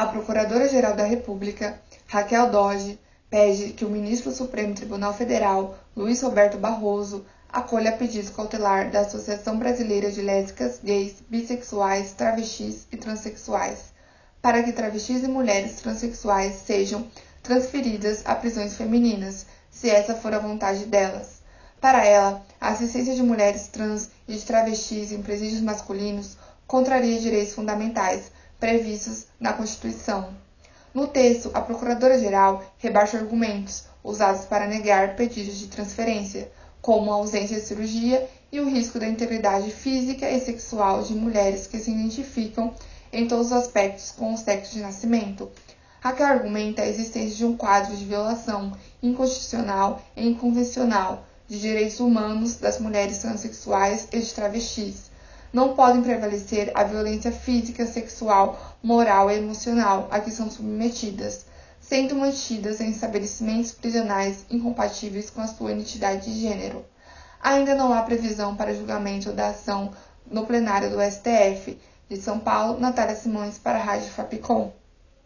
[0.00, 6.22] a Procuradora-Geral da República, Raquel Doge, pede que o ministro do Supremo Tribunal Federal, Luiz
[6.22, 13.92] Roberto Barroso, acolha pedido cautelar da Associação Brasileira de Lésbicas, Gays, Bissexuais, Travestis e Transsexuais,
[14.40, 17.06] para que travestis e mulheres transexuais sejam
[17.42, 21.42] transferidas a prisões femininas, se essa for a vontade delas.
[21.78, 27.52] Para ela, a assistência de mulheres trans e de travestis em presídios masculinos contraria direitos
[27.52, 30.34] fundamentais previstos na Constituição.
[30.92, 37.58] No texto, a Procuradora-Geral rebaixa argumentos usados para negar pedidos de transferência, como a ausência
[37.58, 42.74] de cirurgia e o risco da integridade física e sexual de mulheres que se identificam
[43.12, 45.50] em todos os aspectos com o sexo de nascimento.
[46.00, 48.72] Raquel argumenta a existência de um quadro de violação
[49.02, 55.09] inconstitucional e inconvencional de direitos humanos das mulheres transexuais e de travestis,
[55.52, 61.46] não podem prevalecer a violência física, sexual, moral e emocional a que são submetidas,
[61.80, 66.84] sendo mantidas em estabelecimentos prisionais incompatíveis com a sua identidade de gênero.
[67.42, 69.92] Ainda não há previsão para julgamento da ação
[70.30, 71.78] no plenário do STF.
[72.08, 74.72] De São Paulo, Natália Simões para a Rádio Fapcom.